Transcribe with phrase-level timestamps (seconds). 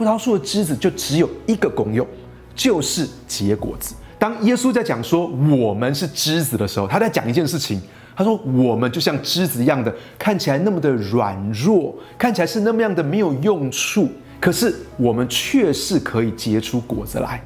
[0.00, 2.06] 葡萄树的枝子就只有一个功用，
[2.54, 3.94] 就是结果子。
[4.18, 7.78] 当耶稣在讲说我们是枝子的时候，他在讲一件事情。
[8.16, 14.08] 他说：“我们就像枝子一样的，看起来那么的软弱，看起来是那么样的没有用处，
[14.40, 17.42] 可是我们却是可以结出果子来。”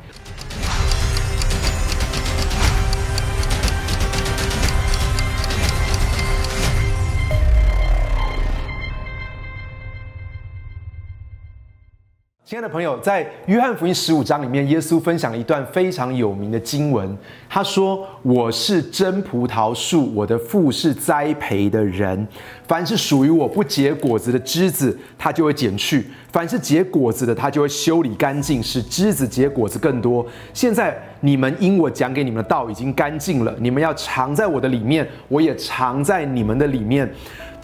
[12.55, 17.19] 亲爱的朋友，在约翰福音十五章里面，耶稣分享了一段非常有名的经文。
[17.49, 22.29] 他说：“我是真葡萄树，我的父是栽培的人。
[22.69, 30.25] 凡是属于我不结果子的枝子，他就会剪去；凡是结果子的，他就会修理干净，使枝子结果子更多。
[30.53, 37.13] 现在你们因我讲给你们的道已经干净了，你们要藏在我的里面，我也藏在你们的里面。”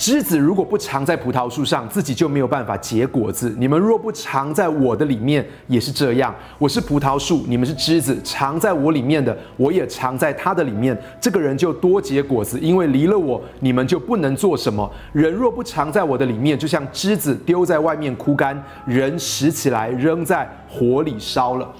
[0.00, 3.54] 枝子如果不藏在葡萄树上，自己就没有办法结果子。
[3.58, 6.34] 你们若不藏在我的里面，也是这样。
[6.56, 10.98] 我是葡萄树，你们是枝子，藏在我里面的，我也藏在他的里面。
[11.20, 14.90] 这个人就多结果子，因为离了我，你们就不能做什么。
[15.12, 21.70] 人若不藏在我的里面，就像枝子丢在外面枯干，人拾起来扔在火里烧了。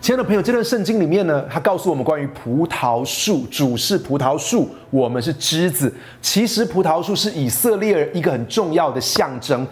[0.00, 5.94] 亲爱的朋友，这段圣经里面呢，它告诉我们关于葡萄树，主是葡萄树，我们是枝子。
[6.22, 9.66] 其实葡萄树是以色列一个很重要的象征。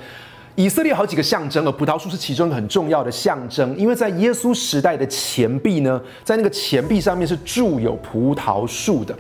[0.59, 3.77] 以色列好几个象征，而葡萄树是其中一个很重要的象征。
[3.77, 9.17] 因为在耶稣时代的钱币呢，在那个钱币上面是铸有葡萄树的。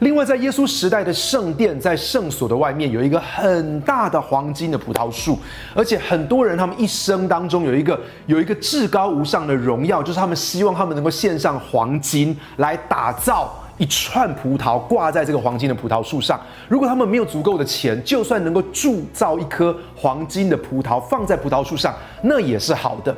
[0.00, 5.38] 另外，在耶稣时代的圣殿，在圣所的外面有一个很大的黄金的葡萄树，
[5.74, 13.50] 而且很多人他们一生当中有一个有一个至高无上的荣耀，就是他们希望他们能够献上黄金来打造
[13.82, 16.40] 一串葡萄挂在这个黄金的葡萄树上。
[16.68, 23.12] 如果他们没有足够的钱，就算能够铸造一颗黄金的葡萄放在葡萄树上，那也是好的。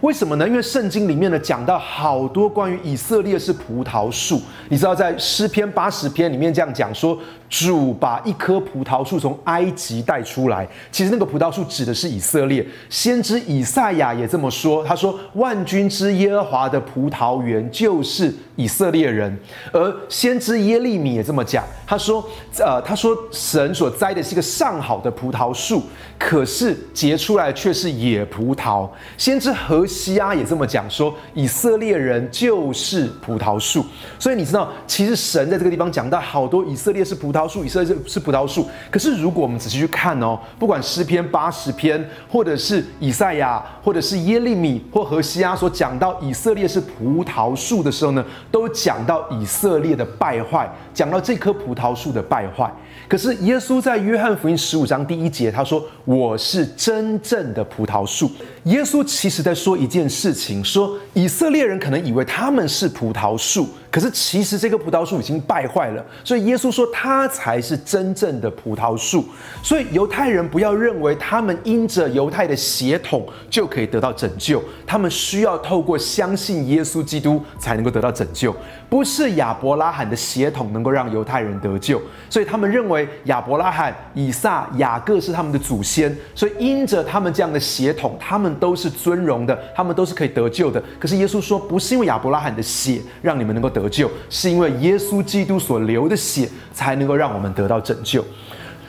[0.00, 0.48] 为什么呢？
[0.48, 7.18] 因为圣经里面呢讲到好多关于以色列是葡萄树，你知道在诗篇八十篇里面这样讲说，
[7.50, 10.66] 主把一棵葡萄树从埃及带出来。
[10.90, 12.66] 其实那个葡萄树指的是以色列。
[12.88, 19.38] 先知以赛亚也这么说，他说万军之耶和华的葡萄园就是以色列人。
[19.70, 22.24] 而先知耶利米也这么讲，他说，
[22.58, 25.82] 呃，他说神所栽的是一个上好的葡萄树，
[26.18, 28.88] 可是结出来却是野葡萄。
[29.18, 33.84] 先知何西阿也这么讲说，以色列人就是葡萄树，
[34.18, 38.66] 所以你知道，其实神在这个地方讲到好多以色列是葡萄树，以色列是葡萄树。
[38.90, 52.72] 可是如果我们仔细去看哦，不管诗篇八十篇，或者是以赛亚，或者是耶利米或何西阿所讲到以色列是葡萄树的时候呢，都讲到以色列的败坏，讲到这棵葡萄树的败坏。
[53.08, 58.30] 可是耶稣在约翰福音十五章第一节，他说：“我是真正的葡萄树。”
[58.64, 63.66] 耶稣其实在说一件事情，说以色列人可能以为他们是葡萄树。
[63.90, 69.24] 可是其实这棵葡萄树已经败坏了，所以耶稣说他才是真正的葡萄树。
[69.64, 78.54] 所以犹太人不要认为他们因着犹太的血统就可以得到拯救，他们需要透过相信耶稣基督才能够得到拯救。
[78.88, 90.80] 不是亚伯拉罕的血统能够让犹太人得救，所以他们认为亚伯拉罕、以撒、雅各是他们的祖先，所以因着他们这样的血统，他们都是尊荣的，他们都是可以得救的。
[90.98, 93.79] 可是耶稣说，不是因为亚伯拉罕的血让你们能够得。
[93.80, 98.24] 得救是因为耶稣基督所流的血才能够让我们得到拯救。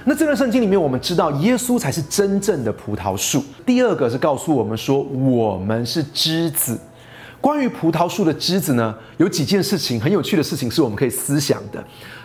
[0.03, 3.43] 那这段圣经里面，我们知道耶稣才是真正的葡萄树。
[3.65, 6.77] 第二个是告诉我们说，我们是枝子。
[7.39, 11.83] 关于葡萄树的枝子呢，有几件事情很有趣的事情是我们可以思想的。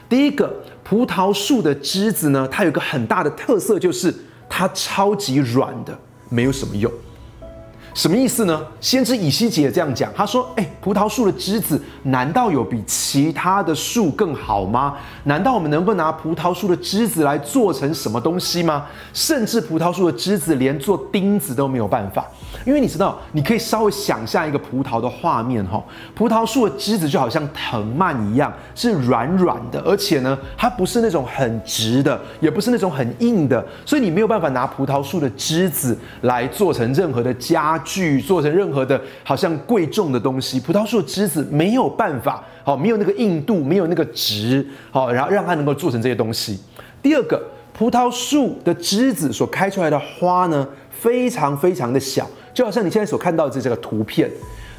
[0.09, 0.51] 第一个，
[0.83, 4.15] 葡萄树的枝子呢，它有一个很大的特色，就是
[4.49, 5.99] 它超级软的，
[6.29, 6.91] 没有什么用。
[7.97, 8.63] 什么意思呢？
[8.79, 14.95] 先知以西结这样讲，他说：“哎，葡萄树的枝子难道有比其他的树更好吗？
[15.25, 18.85] 难道我们能不拿葡萄树的枝子来做成什么东西吗？
[19.15, 22.27] 甚至葡萄树的枝子连做钉子都没有办法。
[22.67, 25.83] 因为你知道，你可以稍微想象一个葡萄的画面哈，
[26.15, 46.61] 葡萄树的枝子就好像藤蔓一样，是软软的，而且呢，它不是那种很直的，也不是那种很硬的，所以你没有办法拿葡萄树的枝子来做成任何的家。”具做成任何的，好像贵重的东西，葡萄树的枝子没有办法，好，没有那个硬度，没有那个直，好，然后让它能够做成这些东西。
[47.01, 47.41] 第二个，
[47.73, 54.29] 葡萄树的枝子所开出来的花呢，非常非常的小，就好像你现在所看到的这个图片。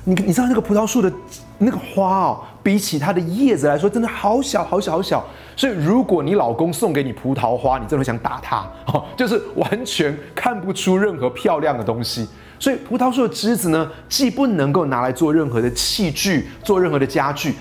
[0.03, 1.11] 你你知道那个葡萄树的
[1.57, 5.25] 那个花哦，比起它的叶子来说，真的好小好小好小。
[5.53, 12.25] 所以如果你老公送给你葡萄花，你真的想打他哦，就是完全看不出任何漂亮的东西。
[12.59, 17.53] 所以葡萄树的枝子呢，既不能够拿来做任何的器具，做任何的家具，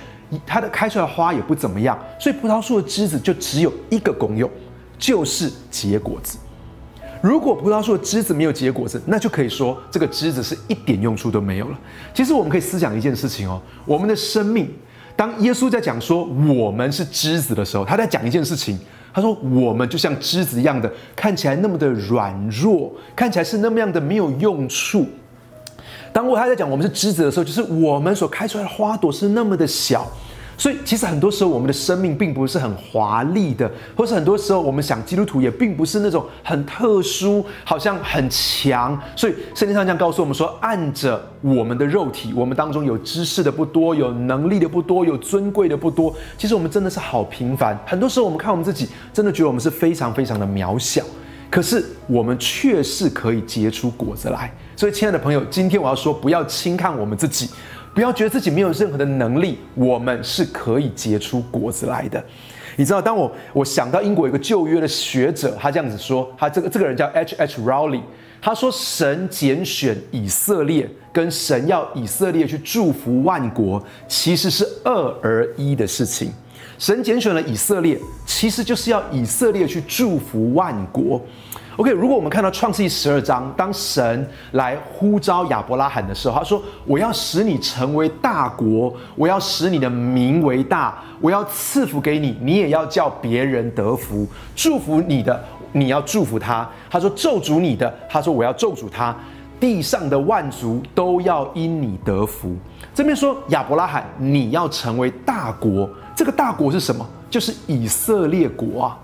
[0.47, 1.99] 它的开出来的花也不怎么样。
[2.19, 4.51] 所以葡萄树的枝子就只有一个功用，
[4.99, 6.39] 就是结果子。
[7.21, 11.79] 如果葡萄树的枝子没有结果子，那就可以说这个枝子是一点用处都没有了。
[12.15, 14.73] 其实我们可以思想一件事情哦，我们的生命，
[15.15, 18.79] 当耶稣在讲说我们是枝子的时候，他在讲一件事情。
[19.17, 25.07] 他说我们就像枝子一样的，看起来那么的软弱，看起来是那么样的没有用处。
[26.13, 30.07] 当我他在讲我们是枝子的时候，就是我们所开出来的花朵是那么的小。
[30.59, 38.99] 所以，其实很多时候我们的生命并不是很华丽的，或是很多时候我们想基督徒也并不是那种很特殊，好像很强。
[39.15, 46.15] 所以圣经上这样告诉我们说：按着我们的肉体，我们当中有知识的不多，有能力的不多，有尊贵的不多。
[46.39, 47.79] 其实我们真的是好平凡。
[47.85, 51.03] 很多时候我们看我们自己，真的觉得我们是非常非常的渺小。
[51.51, 54.53] 可是我们确实可以结出果子来。
[54.75, 57.51] 所以，亲爱的朋友，今天我要说，不要轻看我们自己。
[57.97, 62.23] 不要觉得自己没有任何的能力，我们是可以结出果子来的。
[62.77, 68.03] 你知道，当我我想到英国有个旧约的学者，他这样子说，他这个这个人叫 H H Rowley，
[68.39, 76.31] 他说神拣选以色列，跟神要以色列去祝福万国，其实是二而一的事情。
[76.79, 81.19] 神拣选了以色列，其实就是要以色列去祝福万国。
[81.77, 94.27] OK，如果我们看到创世纪十二章，当神来呼召亚伯拉罕的时候，他说：“我要使你成为大国，我要使你的名为大，我要赐福给你，你也要叫别人得福。
[94.55, 95.39] 祝福你的，
[95.73, 99.15] 你要祝福他。”他说：“咒诅你的，他说我要咒诅他。
[99.61, 102.57] 地上的万族都要因你得福。”
[102.95, 107.07] 这边说亚伯拉罕，你要成为大国，这个大国是什么？
[107.29, 108.99] 就是以色列国啊。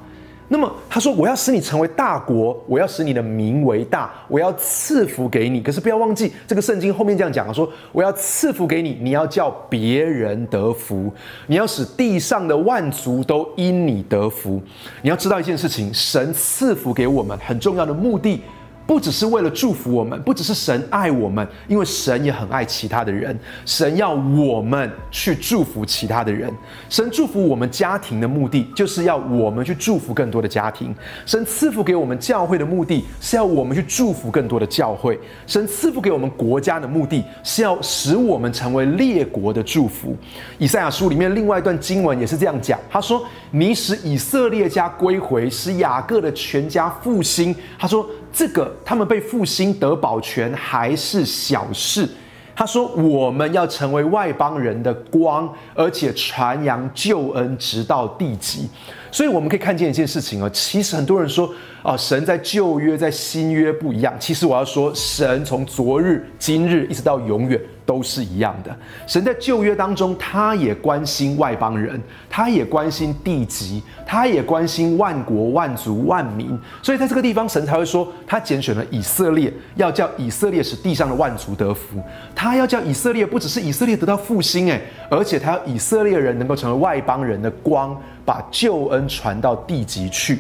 [0.52, 5.62] 那么他说：“我要使你成为大国，我要使你的名为大，我要赐福给你。
[5.62, 11.10] 可是不要忘记，这个圣经后面这样讲说我要赐福给你，你要叫别人得福，
[11.46, 14.60] 你要使地上的万族都因你得福。
[15.00, 18.43] 你要知道一件事情，神赐福给我们很重要的目的。”
[18.87, 23.38] 不只是为了祝福我们，不只是神爱我们，因为神也很爱其他的人。
[23.64, 26.52] 神要我们去祝福其他的人。
[26.88, 30.94] 神祝福我们家庭的目的，就是要我们去祝福更多的家庭。
[31.25, 35.19] 神赐福给我们教会的目的，是要我们去祝福更多的教会。
[35.46, 40.17] 神赐福给我们国家的目的，是要使我们成为列国的祝福。
[40.58, 48.05] 以赛亚书里面另外一段经文也是这样讲，他说：“你使以色列家归回，使雅各的全家复兴。”他说。
[48.32, 52.08] 这个他们被复兴得保全还是小事。
[52.55, 58.69] 他说：“我们要成为外邦人的光，而且传扬救恩，直到地极。”
[59.12, 61.49] 所以我们可以看见一件事情哦，其实很多人说
[61.85, 64.12] 啊，神在旧约、在新约不一样。
[64.19, 67.61] 其实我要说，神从昨日、今日一直到永远。
[67.85, 68.75] 都是一样的。
[69.09, 72.00] 神在旧约当中，他也关心外邦人，
[72.31, 76.56] 他也关心地级，他也关心万国万族万民。
[76.81, 82.00] 所以在这个地方，神才会说，他拣选了以色列，要叫以色列使地上的万族得福。
[82.37, 84.81] 他要叫以色列，不只是以色列得到复兴，诶，
[85.11, 90.38] 而且他要以色列人能够成为外邦人的光，把救恩传到地级去。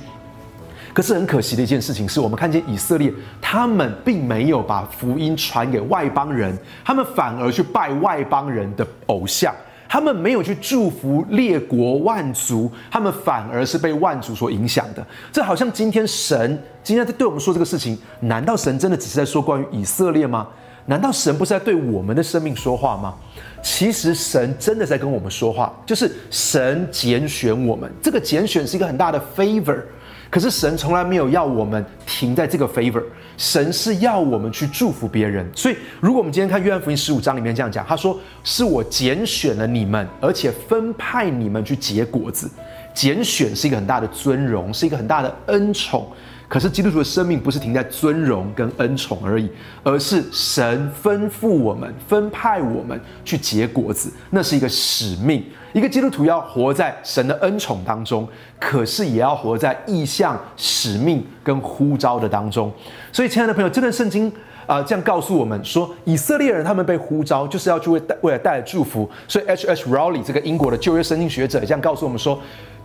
[0.94, 3.10] 可是很可惜的一件事情是，我们看见以色列，
[3.40, 6.54] 他们并没有把福音传给外邦人，
[6.84, 9.54] 他们反而去拜外邦人的偶像，
[9.88, 15.02] 他们没有去祝福列国万族，他们反而是被万族所影响的。
[15.32, 20.46] 这好像今天神今天在对我们说这个事情，难道神真的只是在说关于以色列吗？
[20.86, 23.14] 难道神不是在对我们的生命说话吗？
[23.62, 29.80] 其实神真的在跟我们说话，就是神拣选我们，这个拣选是一个很大的 favor。
[30.28, 33.02] 可是神从来没有要我们停在这个 favor，
[33.36, 35.46] 神是要我们去祝福别人。
[35.54, 42.50] 所以，如果我们今天看约翰福音十五章里面这样讲，他说：“是我拣选了你们，而且分派你们去结果子。”
[42.94, 46.10] 拣选是一个很大的尊荣，是一个很大的恩宠。
[46.52, 49.48] 可是基督徒的生命不是停在尊荣跟恩宠而已，
[49.82, 55.42] 而是神吩咐我们、分派我们去结果子，那是一个使命。
[55.72, 58.28] 一个基督徒要活在神的恩宠当中，
[58.60, 62.70] 可是也要活在意向、使命跟呼召的当中。
[63.10, 64.30] 所以，亲爱的朋友，这段圣经
[64.66, 69.10] 啊，这样告诉我们说，以色列人他们被呼召，就是要去为带为了带来祝福。
[69.26, 72.38] 所以，H H Rowley 这个英国的旧约圣经学者也这样告诉我们说，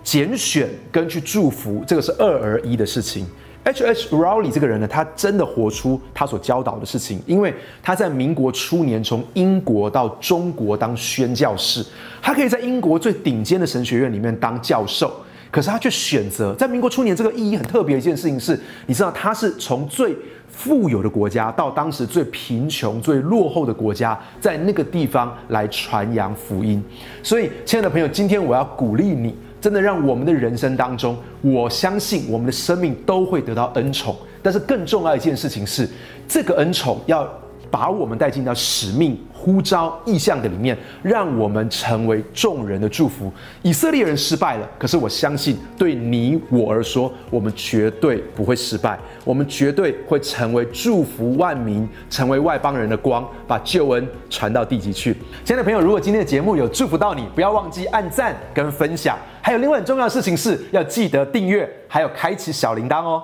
[0.06, 3.28] 拣选跟去祝福，这个是二而一的事情。
[3.68, 3.84] H.
[3.84, 4.08] H.
[4.16, 11.86] Rowley 这个人呢，他真的活出他所教导的事情，因为他在民国初年从英国到中国当宣教士，
[12.22, 15.12] 他可以在英国最顶尖的神学院里面当教授，
[15.52, 20.16] 可是他却选择在民国初年这个意义很特别的一件事情是，你知道他是从最
[20.48, 26.82] 富有的国家到当时最贫穷、最落后的国家，在那个地方来传扬福音。
[27.22, 29.36] 所以，亲爱的朋友，今天我要鼓励你，
[29.68, 34.16] 真的让我们的人生当中，我相信我们的生命都会得到恩宠。
[34.42, 35.86] 但是更重要一件事情是，
[36.26, 37.30] 这个恩宠要。
[37.70, 43.30] 把我们带进到使命、呼召、意向的里面，让我们成为众人的祝福。
[43.62, 55.14] 以色列人失败了，可是我相信，对你我而说，我们绝对不会失败，我们绝对会成为祝福万民、成为外邦人的光，把救恩传到地极去。
[55.44, 59.18] 亲爱的朋友，如果今天的节目有祝福到你，不要忘记按赞跟分享。
[59.48, 63.24] 还有另外很重要的事情是要记得订阅，还有开启小铃铛哦。